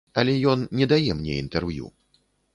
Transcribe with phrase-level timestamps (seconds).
[0.21, 1.93] Але ён не дае мне інтэрв'ю.